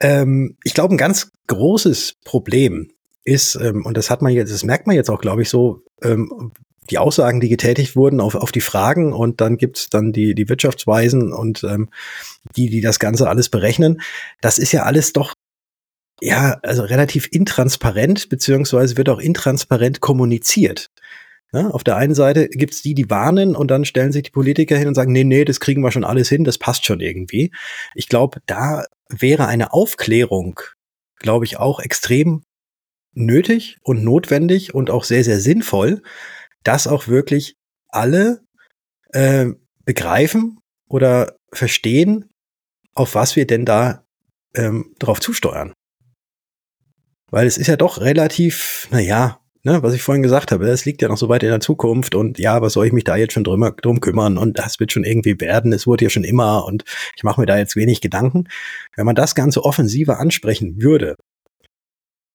[0.00, 2.90] Ähm, ich glaube, ein ganz großes Problem
[3.24, 5.82] ist, ähm, und das hat man jetzt, das merkt man jetzt auch, glaube ich, so,
[6.02, 6.52] ähm,
[6.90, 10.48] die Aussagen, die getätigt wurden, auf, auf die Fragen und dann gibt's dann die, die
[10.48, 11.90] Wirtschaftsweisen und ähm,
[12.56, 14.00] die, die das Ganze alles berechnen.
[14.40, 15.34] Das ist ja alles doch
[16.20, 20.90] ja, also relativ intransparent, beziehungsweise wird auch intransparent kommuniziert.
[21.52, 24.76] Ja, auf der einen Seite gibt's die, die warnen und dann stellen sich die Politiker
[24.76, 27.50] hin und sagen, nee, nee, das kriegen wir schon alles hin, das passt schon irgendwie.
[27.94, 30.60] Ich glaube, da wäre eine Aufklärung,
[31.18, 32.44] glaube ich, auch extrem
[33.14, 36.02] nötig und notwendig und auch sehr, sehr sinnvoll,
[36.64, 37.56] dass auch wirklich
[37.88, 38.42] alle
[39.12, 39.46] äh,
[39.84, 42.30] begreifen oder verstehen,
[42.94, 44.04] auf was wir denn da
[44.54, 45.72] ähm, drauf zusteuern.
[47.30, 51.02] Weil es ist ja doch relativ, naja, ne, was ich vorhin gesagt habe, es liegt
[51.02, 53.32] ja noch so weit in der Zukunft und ja, was soll ich mich da jetzt
[53.32, 56.64] schon drum, drum kümmern und das wird schon irgendwie werden, es wurde ja schon immer
[56.64, 56.84] und
[57.16, 58.48] ich mache mir da jetzt wenig Gedanken.
[58.96, 61.16] Wenn man das Ganze offensiver ansprechen würde,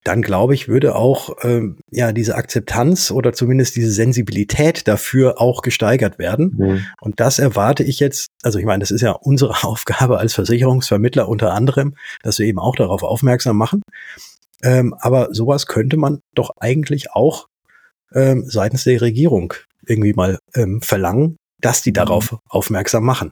[0.03, 5.61] dann glaube ich, würde auch ähm, ja diese Akzeptanz oder zumindest diese Sensibilität dafür auch
[5.61, 6.55] gesteigert werden.
[6.57, 6.85] Mhm.
[7.01, 11.27] Und das erwarte ich jetzt, also ich meine, das ist ja unsere Aufgabe als Versicherungsvermittler
[11.27, 13.81] unter anderem, dass wir eben auch darauf aufmerksam machen.
[14.63, 17.47] Ähm, aber sowas könnte man doch eigentlich auch
[18.13, 19.53] ähm, seitens der Regierung
[19.85, 21.95] irgendwie mal ähm, verlangen, dass die mhm.
[21.95, 22.37] darauf mhm.
[22.49, 23.29] aufmerksam machen.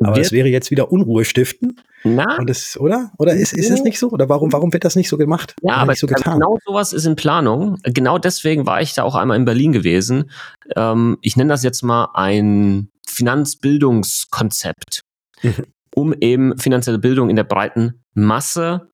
[0.00, 1.80] Aber es wäre jetzt wieder Unruhe stiften.
[2.04, 2.36] Na?
[2.38, 3.10] Und das, oder?
[3.18, 4.10] Oder ist, ist es nicht so?
[4.10, 5.54] Oder warum, warum wird das nicht so gemacht?
[5.62, 7.78] Ja, aber so genau sowas ist in Planung.
[7.82, 10.30] Genau deswegen war ich da auch einmal in Berlin gewesen.
[10.76, 15.00] Ähm, ich nenne das jetzt mal ein Finanzbildungskonzept,
[15.42, 15.64] mhm.
[15.94, 18.90] um eben finanzielle Bildung in der breiten Masse,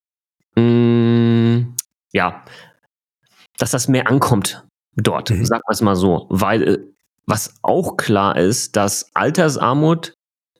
[0.56, 1.76] mh, mm,
[2.12, 2.44] ja,
[3.58, 4.64] dass das mehr ankommt
[4.96, 5.44] dort, mhm.
[5.44, 6.26] sagen wir es mal so.
[6.30, 6.78] Weil äh,
[7.26, 10.14] was auch klar ist, dass Altersarmut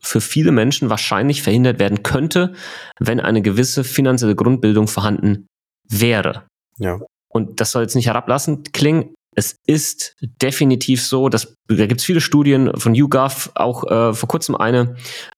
[0.05, 2.55] für viele Menschen wahrscheinlich verhindert werden könnte,
[2.99, 5.47] wenn eine gewisse finanzielle Grundbildung vorhanden
[5.88, 6.45] wäre.
[6.79, 7.01] Ja.
[7.29, 9.15] Und das soll jetzt nicht herablassend klingen.
[9.35, 14.29] Es ist definitiv so, dass da gibt es viele Studien von YouGov, auch äh, vor
[14.29, 14.97] kurzem eine,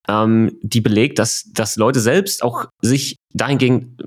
[0.08, 3.98] ähm, die belegt, dass, dass Leute selbst auch sich dahingegen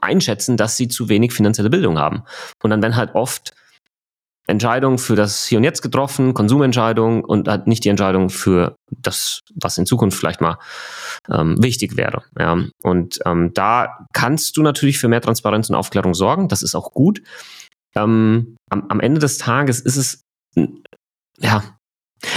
[0.00, 2.24] einschätzen, dass sie zu wenig finanzielle Bildung haben.
[2.62, 3.52] Und dann werden halt oft
[4.48, 9.40] Entscheidung für das Hier und Jetzt getroffen, Konsumentscheidung und hat nicht die Entscheidung für das,
[9.54, 10.58] was in Zukunft vielleicht mal
[11.28, 12.22] ähm, wichtig wäre.
[12.38, 12.56] Ja.
[12.82, 16.48] Und ähm, da kannst du natürlich für mehr Transparenz und Aufklärung sorgen.
[16.48, 17.22] Das ist auch gut.
[17.96, 20.22] Ähm, am, am Ende des Tages ist es,
[21.40, 21.64] ja,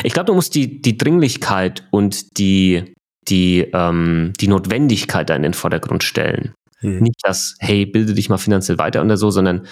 [0.04, 2.93] ich glaube, du musst die, die Dringlichkeit und die,
[3.28, 6.54] die, ähm, die Notwendigkeit da in den Vordergrund stellen.
[6.80, 7.00] Hm.
[7.00, 9.67] Nicht das, hey, bilde dich mal finanziell weiter oder so, sondern,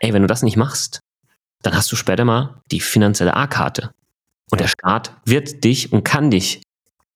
[0.00, 1.00] ey, wenn du das nicht machst,
[1.62, 3.90] dann hast du später mal die finanzielle A-Karte.
[4.50, 6.62] Und der Staat wird dich und kann dich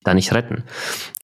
[0.05, 0.64] da nicht retten.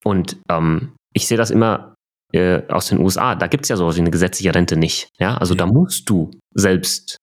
[0.03, 1.95] Und ähm, ich sehe das immer
[2.33, 3.35] äh, aus den USA.
[3.35, 5.09] Da gibt es ja sowas wie eine gesetzliche Rente nicht.
[5.19, 5.59] Ja, also ja.
[5.59, 7.17] da musst du selbst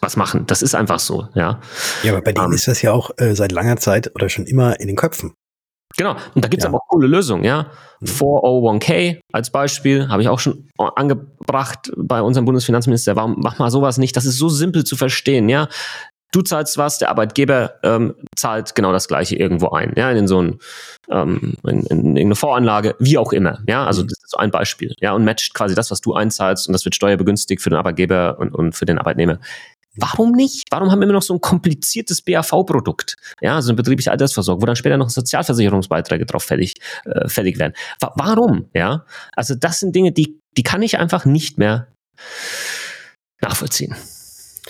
[0.00, 0.46] was machen.
[0.46, 1.28] Das ist einfach so.
[1.34, 1.60] Ja,
[2.02, 4.46] ja aber bei denen ähm, ist das ja auch äh, seit langer Zeit oder schon
[4.46, 5.32] immer in den Köpfen.
[5.96, 6.68] Genau, und da gibt es ja.
[6.68, 7.70] aber auch coole Lösungen, ja.
[8.04, 9.20] 401k mhm.
[9.32, 13.16] als Beispiel habe ich auch schon angebracht bei unserem Bundesfinanzminister.
[13.16, 14.16] Warum mach mal sowas nicht?
[14.16, 15.68] Das ist so simpel zu verstehen, ja.
[16.32, 20.42] Du zahlst was, der Arbeitgeber ähm, zahlt genau das gleiche irgendwo ein, ja, in so
[20.42, 20.58] ein,
[21.08, 23.86] ähm, in, in irgendeine Voranlage, wie auch immer, ja.
[23.86, 24.08] Also mhm.
[24.08, 26.84] das ist so ein Beispiel, ja, und matcht quasi das, was du einzahlst und das
[26.84, 29.38] wird steuerbegünstigt für den Arbeitgeber und, und für den Arbeitnehmer.
[29.96, 30.64] Warum nicht?
[30.70, 33.16] Warum haben wir immer noch so ein kompliziertes BAV-Produkt?
[33.40, 37.72] Ja, so eine betriebliche Altersversorgung, wo dann später noch Sozialversicherungsbeiträge drauf fällig, äh, fällig werden.
[38.00, 38.68] Wa warum?
[38.74, 41.88] Ja, also das sind Dinge, die, die kann ich einfach nicht mehr
[43.40, 43.94] nachvollziehen.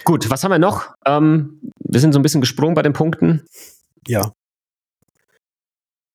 [0.04, 0.94] Gut, was haben wir noch?
[1.04, 3.44] Ähm, wir sind so ein bisschen gesprungen bei den Punkten.
[4.06, 4.32] Ja.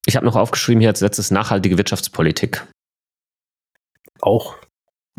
[0.05, 2.65] Ich habe noch aufgeschrieben hier als letztes nachhaltige Wirtschaftspolitik.
[4.21, 4.55] Auch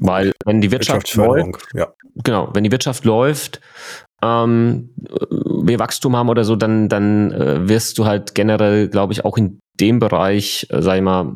[0.03, 1.93] weil wenn die Wirtschaft läuft, ja.
[2.23, 3.61] genau, wenn die Wirtschaft läuft,
[4.23, 9.25] ähm, wir Wachstum haben oder so, dann, dann äh, wirst du halt generell, glaube ich,
[9.25, 11.33] auch in dem Bereich, äh, sag ich mal,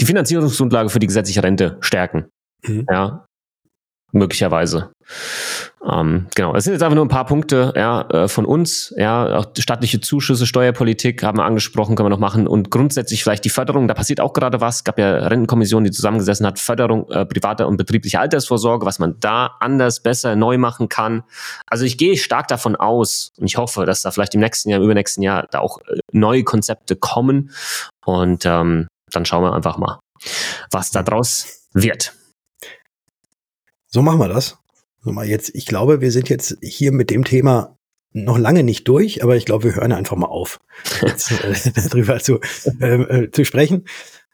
[0.00, 2.26] die Finanzierungsgrundlage für die gesetzliche Rente stärken.
[2.66, 2.86] Mhm.
[2.90, 3.26] Ja,
[4.12, 4.92] möglicherweise.
[5.88, 8.92] Ähm, genau, es sind jetzt einfach nur ein paar Punkte ja, äh, von uns.
[8.96, 12.46] Ja, auch staatliche Zuschüsse, Steuerpolitik haben wir angesprochen, können wir noch machen.
[12.46, 14.76] Und grundsätzlich vielleicht die Förderung, da passiert auch gerade was.
[14.76, 19.16] Es gab ja Rentenkommission, die zusammengesessen hat, Förderung äh, privater und betrieblicher Altersvorsorge, was man
[19.20, 21.22] da anders, besser, neu machen kann.
[21.66, 24.80] Also ich gehe stark davon aus und ich hoffe, dass da vielleicht im nächsten Jahr,
[24.80, 27.50] im übernächsten Jahr da auch äh, neue Konzepte kommen.
[28.04, 29.98] Und ähm, dann schauen wir einfach mal,
[30.70, 32.12] was da draus wird.
[33.88, 34.59] So machen wir das.
[35.02, 37.76] So mal jetzt, ich glaube, wir sind jetzt hier mit dem Thema
[38.12, 40.58] noch lange nicht durch, aber ich glaube, wir hören einfach mal auf,
[41.02, 41.54] jetzt, äh,
[41.88, 42.40] darüber zu,
[42.80, 43.86] äh, äh, zu sprechen.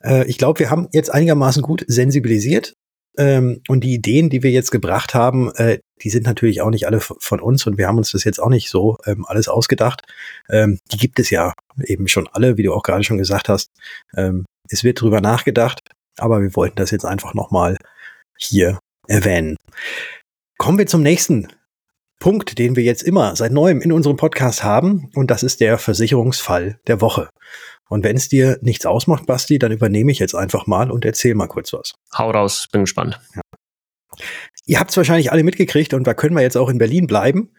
[0.02, 2.74] Äh, ich glaube, wir haben jetzt einigermaßen gut sensibilisiert
[3.18, 6.86] ähm, und die Ideen, die wir jetzt gebracht haben, äh, die sind natürlich auch nicht
[6.86, 10.02] alle von uns und wir haben uns das jetzt auch nicht so ähm, alles ausgedacht.
[10.50, 11.52] Ähm, die gibt es ja
[11.84, 13.70] eben schon alle, wie du auch gerade schon gesagt hast.
[14.16, 15.80] Ähm, es wird drüber nachgedacht,
[16.18, 17.76] aber wir wollten das jetzt einfach nochmal
[18.36, 19.56] hier erwähnen.
[20.58, 21.48] Kommen wir zum nächsten
[22.18, 25.78] Punkt, den wir jetzt immer seit neuem in unserem Podcast haben, und das ist der
[25.78, 27.28] Versicherungsfall der Woche.
[27.88, 31.34] Und wenn es dir nichts ausmacht, Basti, dann übernehme ich jetzt einfach mal und erzähl
[31.34, 31.92] mal kurz was.
[32.16, 33.20] Hau raus, bin gespannt.
[33.34, 33.42] Ja.
[34.64, 37.52] Ihr habt es wahrscheinlich alle mitgekriegt und da können wir jetzt auch in Berlin bleiben.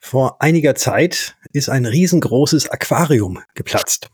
[0.00, 4.08] Vor einiger Zeit ist ein riesengroßes Aquarium geplatzt.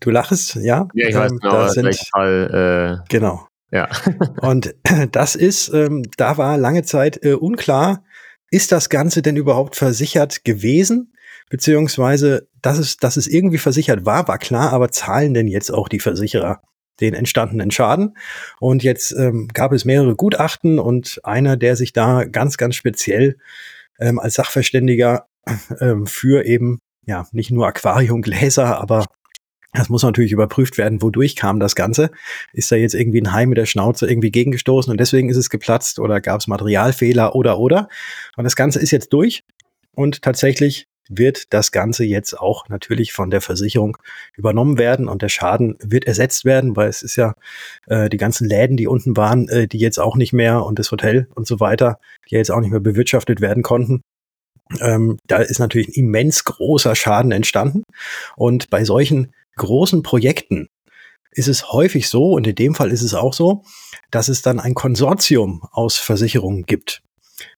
[0.00, 0.88] Du lachst, ja?
[0.94, 3.46] Ja, ich weiß ähm, genau, sind, Fall, äh, genau.
[3.70, 3.88] Ja.
[4.40, 4.74] und
[5.12, 8.04] das ist, ähm, da war lange Zeit äh, unklar,
[8.50, 11.12] ist das Ganze denn überhaupt versichert gewesen?
[11.50, 15.88] Beziehungsweise, dass es, dass es irgendwie versichert war, war klar, aber zahlen denn jetzt auch
[15.88, 16.60] die Versicherer
[17.00, 18.16] den entstandenen Schaden?
[18.58, 23.36] Und jetzt ähm, gab es mehrere Gutachten und einer, der sich da ganz, ganz speziell
[24.00, 25.26] ähm, als Sachverständiger
[25.80, 29.04] ähm, für eben, ja, nicht nur Aquariumgläser, aber
[29.76, 32.10] Das muss natürlich überprüft werden, wodurch kam das Ganze.
[32.52, 35.50] Ist da jetzt irgendwie ein Hai mit der Schnauze irgendwie gegengestoßen und deswegen ist es
[35.50, 37.88] geplatzt oder gab es Materialfehler oder oder.
[38.36, 39.44] Und das Ganze ist jetzt durch
[39.94, 43.96] und tatsächlich wird das Ganze jetzt auch natürlich von der Versicherung
[44.34, 47.34] übernommen werden und der Schaden wird ersetzt werden, weil es ist ja
[47.86, 50.90] äh, die ganzen Läden, die unten waren, äh, die jetzt auch nicht mehr und das
[50.90, 54.02] Hotel und so weiter, die jetzt auch nicht mehr bewirtschaftet werden konnten.
[54.80, 57.84] Ähm, da ist natürlich ein immens großer Schaden entstanden.
[58.36, 60.68] Und bei solchen großen Projekten
[61.32, 63.62] ist es häufig so, und in dem Fall ist es auch so,
[64.10, 67.02] dass es dann ein Konsortium aus Versicherungen gibt.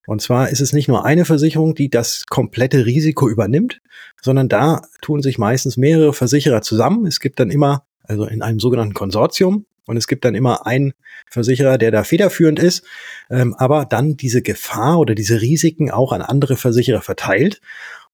[0.07, 3.81] Und zwar ist es nicht nur eine Versicherung, die das komplette Risiko übernimmt,
[4.21, 7.07] sondern da tun sich meistens mehrere Versicherer zusammen.
[7.07, 10.93] Es gibt dann immer, also in einem sogenannten Konsortium, und es gibt dann immer einen
[11.31, 12.85] Versicherer, der da federführend ist,
[13.31, 17.61] ähm, aber dann diese Gefahr oder diese Risiken auch an andere Versicherer verteilt.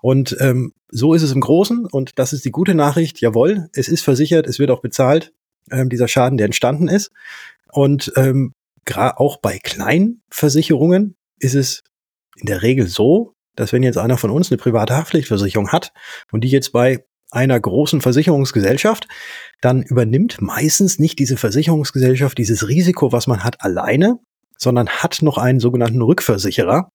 [0.00, 3.20] Und ähm, so ist es im Großen und das ist die gute Nachricht.
[3.20, 5.32] Jawohl, es ist versichert, es wird auch bezahlt,
[5.72, 7.10] ähm, dieser Schaden, der entstanden ist.
[7.72, 8.54] Und ähm,
[8.94, 11.82] auch bei kleinen Versicherungen ist es
[12.36, 15.92] in der Regel so, dass wenn jetzt einer von uns eine private Haftpflichtversicherung hat
[16.30, 19.08] und die jetzt bei einer großen Versicherungsgesellschaft,
[19.60, 24.18] dann übernimmt meistens nicht diese Versicherungsgesellschaft dieses Risiko, was man hat, alleine,
[24.58, 26.90] sondern hat noch einen sogenannten Rückversicherer.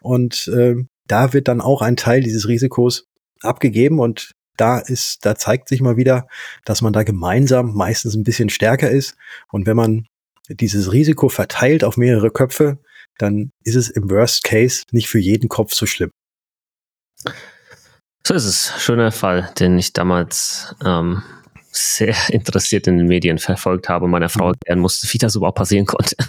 [0.00, 0.74] Und äh,
[1.06, 3.06] da wird dann auch ein Teil dieses Risikos
[3.40, 6.26] abgegeben und da ist, da zeigt sich mal wieder,
[6.64, 9.16] dass man da gemeinsam meistens ein bisschen stärker ist.
[9.52, 10.06] Und wenn man
[10.48, 12.78] dieses Risiko verteilt auf mehrere Köpfe,
[13.18, 16.10] dann ist es im Worst Case nicht für jeden Kopf so schlimm.
[18.28, 18.74] So ist es.
[18.76, 21.22] Schöner Fall, den ich damals ähm,
[21.72, 25.56] sehr interessiert in den Medien verfolgt habe und meiner Frau erklären musste, wie das überhaupt
[25.56, 26.14] passieren konnte.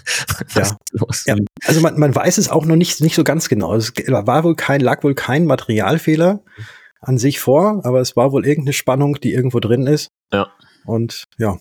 [0.56, 0.78] Ja.
[1.26, 1.36] ja.
[1.66, 3.76] Also man, man weiß es auch noch nicht, nicht so ganz genau.
[3.76, 6.42] Es war wohl kein, lag wohl kein Materialfehler
[7.02, 10.08] an sich vor, aber es war wohl irgendeine Spannung, die irgendwo drin ist.
[10.32, 10.48] Ja.
[10.86, 11.58] Und ja,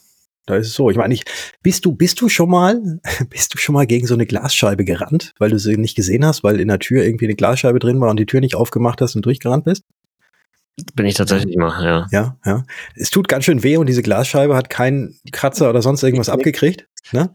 [0.47, 0.89] da ist es so.
[0.89, 1.25] Ich meine, ich,
[1.63, 2.81] bist du, bist du schon mal,
[3.31, 6.45] bist du schon mal gegen so eine Glasscheibe gerannt, weil du sie nicht gesehen hast,
[6.45, 9.17] weil in der Tür irgendwie eine Glasscheibe drin war und die Tür nicht aufgemacht hast
[9.17, 9.83] und durchgerannt bist?
[10.95, 12.07] Bin ich tatsächlich mal, ja.
[12.11, 12.65] Ja, ja.
[12.95, 16.87] Es tut ganz schön weh und diese Glasscheibe hat keinen Kratzer oder sonst irgendwas abgekriegt.
[17.13, 17.33] Ne?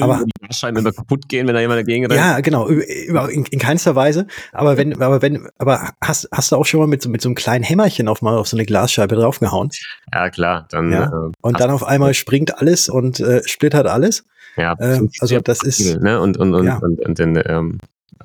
[0.00, 2.20] Aber die Glasscheiben immer kaputt gehen, wenn da jemand dagegen rennt.
[2.20, 4.26] Ja, genau, in, in keinster Weise.
[4.52, 7.28] Aber wenn, aber wenn, aber hast, hast du auch schon mal mit so, mit so
[7.28, 9.70] einem kleinen Hämmerchen auf mal auf so eine Glasscheibe draufgehauen?
[10.12, 10.66] Ja, klar.
[10.70, 11.04] Dann, ja.
[11.06, 14.24] Äh, und dann auf einmal springt alles und äh, splittert alles.
[14.56, 16.20] Ja, äh, also das ist ne?
[16.20, 16.76] und und und, ja.
[16.76, 17.78] und, und den ähm,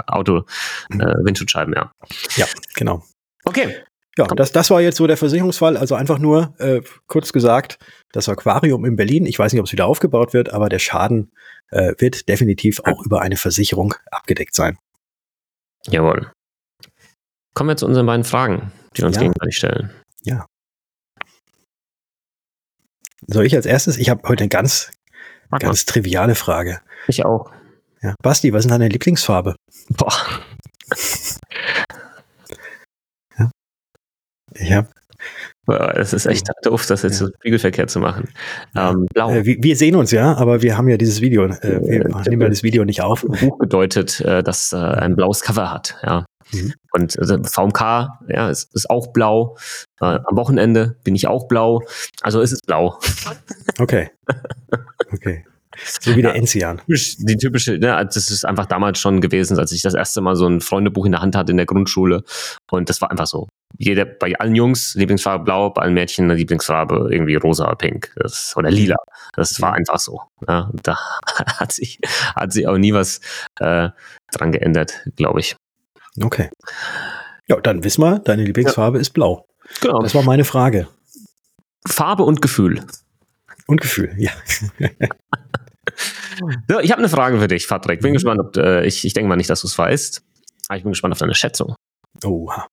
[0.06, 0.44] Auto
[0.90, 1.02] mhm.
[1.02, 1.92] äh, Windschutzscheiben, ja.
[2.36, 3.04] Ja, genau.
[3.46, 3.76] Okay.
[4.20, 5.78] Ja, das, das war jetzt so der Versicherungsfall.
[5.78, 7.80] Also einfach nur äh, kurz gesagt,
[8.12, 11.32] das Aquarium in Berlin, ich weiß nicht, ob es wieder aufgebaut wird, aber der Schaden
[11.72, 14.78] äh, wird definitiv auch über eine Versicherung abgedeckt sein.
[15.88, 16.34] Jawohl.
[17.54, 19.22] Kommen wir zu unseren beiden Fragen, die wir uns ja.
[19.22, 19.90] gegenseitig stellen.
[20.24, 20.46] Ja.
[23.26, 23.96] Soll ich als erstes?
[23.96, 24.92] Ich habe heute eine ganz,
[25.50, 25.94] ganz mal.
[25.94, 26.82] triviale Frage.
[27.08, 27.52] Ich auch.
[28.02, 28.16] Ja.
[28.22, 29.56] Basti, was ist deine Lieblingsfarbe?
[29.92, 30.12] Boah.
[34.60, 34.90] Ich habe
[35.96, 37.28] es ist echt doof, das jetzt ja.
[37.28, 38.30] so Spiegelverkehr zu machen.
[38.76, 39.32] Ähm, blau.
[39.32, 42.42] Äh, wir sehen uns ja, aber wir haben ja dieses Video, äh, wir äh, nehmen
[42.42, 43.22] ja das Video nicht auf.
[43.22, 46.26] Buch gedeutet, äh, das äh, ein blaues Cover hat, ja.
[46.52, 46.74] Mhm.
[46.94, 47.82] Und also VMK,
[48.30, 49.58] ja, ist, ist auch blau.
[50.02, 51.84] Äh, am Wochenende bin ich auch blau.
[52.22, 53.00] Also ist es blau.
[53.78, 54.10] Okay.
[55.12, 55.46] Okay.
[56.02, 56.82] So wie der ja, Enzian.
[56.88, 60.48] Die typische, ne, das ist einfach damals schon gewesen, als ich das erste Mal so
[60.48, 62.24] ein Freundebuch in der Hand hatte in der Grundschule.
[62.70, 63.48] Und das war einfach so.
[63.78, 68.56] Jeder, bei allen Jungs Lieblingsfarbe blau, bei allen Mädchen eine Lieblingsfarbe irgendwie rosa, pink das,
[68.58, 68.98] oder lila.
[69.34, 70.22] Das war einfach so.
[70.48, 70.98] Ja, da
[71.60, 72.00] hat sich,
[72.36, 73.22] hat sich auch nie was
[73.60, 73.90] äh,
[74.32, 75.56] dran geändert, glaube ich.
[76.22, 76.50] Okay.
[77.48, 79.02] Ja, dann wissen wir, deine Lieblingsfarbe ja.
[79.02, 79.46] ist blau.
[79.82, 80.02] Genau.
[80.02, 80.88] Das war meine Frage.
[81.88, 82.84] Farbe und Gefühl.
[83.68, 84.32] Und Gefühl, ja.
[86.68, 88.02] so, ich habe eine Frage für dich, Patrick.
[88.02, 88.16] Bin mhm.
[88.16, 90.22] gespannt, ob äh, ich, ich denke mal nicht, dass du es weißt.
[90.68, 91.76] Aber ich bin gespannt auf deine Schätzung.
[92.26, 92.68] Oha.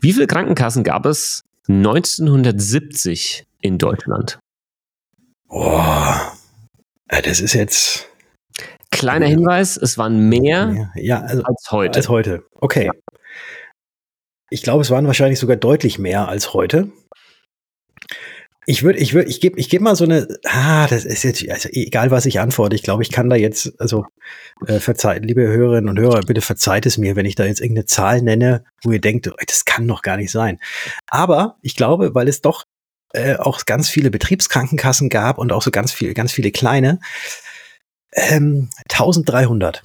[0.00, 4.38] Wie viele Krankenkassen gab es 1970 in Deutschland?
[5.48, 6.32] Boah.
[7.08, 8.08] Das ist jetzt.
[8.90, 11.98] Kleiner Hinweis, es waren mehr ja, also als heute.
[11.98, 12.44] Als heute.
[12.54, 12.86] Okay.
[12.86, 12.92] Ja.
[14.50, 16.90] Ich glaube, es waren wahrscheinlich sogar deutlich mehr als heute.
[18.70, 21.48] Ich würde, ich würde, ich gebe, ich gebe mal so eine, ah, das ist jetzt,
[21.48, 24.04] also egal was ich antworte, ich glaube, ich kann da jetzt, also
[24.66, 27.86] äh, verzeiht, liebe Hörerinnen und Hörer, bitte verzeiht es mir, wenn ich da jetzt irgendeine
[27.86, 30.58] Zahl nenne, wo ihr denkt, das kann doch gar nicht sein.
[31.06, 32.66] Aber ich glaube, weil es doch
[33.14, 37.00] äh, auch ganz viele Betriebskrankenkassen gab und auch so ganz viel, ganz viele kleine,
[38.12, 39.80] ähm, 1300.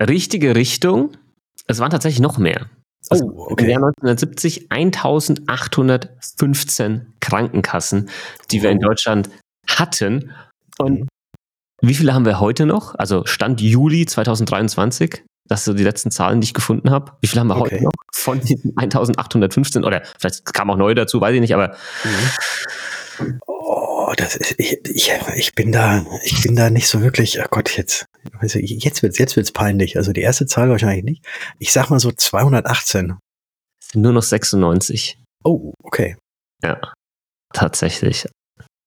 [0.00, 1.14] Richtige Richtung.
[1.66, 2.70] Es waren tatsächlich noch mehr.
[3.10, 3.64] Also oh, okay.
[3.64, 8.08] Im Jahr 1970 1815 Krankenkassen,
[8.50, 9.28] die wir in Deutschland
[9.66, 10.32] hatten.
[10.78, 11.08] Und mhm.
[11.82, 12.94] wie viele haben wir heute noch?
[12.94, 15.24] Also Stand Juli 2023.
[15.46, 17.12] Das sind so die letzten Zahlen, die ich gefunden habe.
[17.20, 17.74] Wie viele haben wir okay.
[17.74, 17.92] heute noch?
[18.14, 21.76] Von diesen 1815 oder vielleicht kam auch neu dazu, weiß ich nicht, aber.
[22.04, 23.40] Mhm.
[23.46, 23.83] Oh,
[24.16, 27.76] das ist, ich, ich, ich bin da, ich bin da nicht so wirklich, oh Gott,
[27.76, 28.06] jetzt,
[28.38, 29.96] also jetzt wird's, jetzt wird's peinlich.
[29.96, 31.24] Also die erste Zahl wahrscheinlich nicht.
[31.58, 33.16] Ich sag mal so 218.
[33.94, 35.18] Nur noch 96.
[35.44, 36.16] Oh, okay.
[36.62, 36.80] Ja,
[37.52, 38.26] tatsächlich.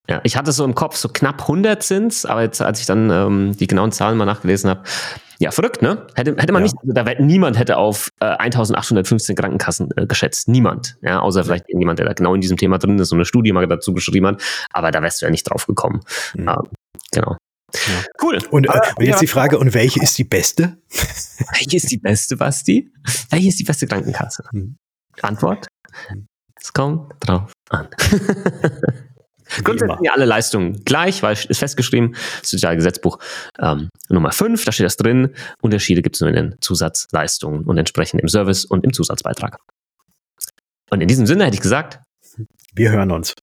[0.10, 3.10] Ja, ich hatte so im Kopf so knapp 100 sind's, aber jetzt, als ich dann
[3.10, 4.84] ähm, die genauen Zahlen mal nachgelesen habe,
[5.40, 6.08] ja, verrückt, ne?
[6.16, 6.72] Hätte, hätte man ja.
[6.72, 10.48] nicht, also da niemand hätte auf äh, 1815 Krankenkassen äh, geschätzt.
[10.48, 10.98] Niemand.
[11.02, 13.52] Ja, außer vielleicht irgendjemand, der da genau in diesem Thema drin ist, so eine Studie
[13.52, 14.42] mal dazu geschrieben hat.
[14.72, 16.02] Aber da wärst du ja nicht drauf gekommen.
[16.36, 16.50] Mhm.
[16.50, 16.56] Ähm,
[17.12, 17.38] genau.
[17.74, 18.04] Ja.
[18.22, 18.40] Cool.
[18.50, 19.20] Und, äh, und jetzt ja.
[19.20, 20.78] die Frage, und welche ist die beste?
[21.54, 22.92] Welche ist die beste, Basti?
[23.30, 24.44] Welche ist die beste Krankenkasse?
[24.52, 24.78] Mhm.
[25.22, 25.68] Antwort?
[26.10, 26.28] Mhm.
[26.60, 27.88] Es kommt drauf an.
[29.64, 33.20] Grundsätzlich alle Leistungen gleich, weil ist festgeschrieben, Sozialgesetzbuch
[33.60, 35.34] ähm, Nummer 5, da steht das drin.
[35.62, 39.58] Unterschiede gibt es nur in den Zusatzleistungen und entsprechend im Service und im Zusatzbeitrag.
[40.90, 42.00] Und in diesem Sinne hätte ich gesagt,
[42.74, 43.34] wir hören uns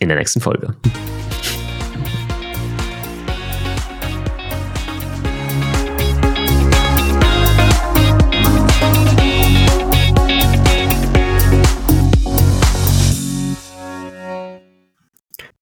[0.00, 0.74] in der nächsten Folge.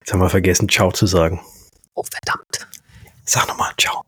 [0.08, 1.38] Jetzt haben wir vergessen, Ciao zu sagen.
[1.92, 2.66] Oh, verdammt.
[3.26, 4.06] Sag nochmal, Ciao.